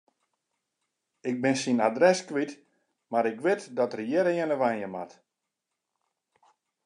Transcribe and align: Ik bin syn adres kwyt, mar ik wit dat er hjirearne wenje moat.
Ik 1.29 1.35
bin 1.43 1.57
syn 1.61 1.83
adres 1.87 2.19
kwyt, 2.27 2.51
mar 3.11 3.25
ik 3.31 3.39
wit 3.45 3.61
dat 3.77 3.93
er 3.95 4.01
hjirearne 4.09 4.55
wenje 4.61 4.87
moat. 4.93 5.11